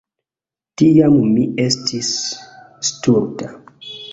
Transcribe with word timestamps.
Tiam 0.81 1.17
mi 1.35 1.45
estis 1.65 2.11
stulta. 2.93 3.53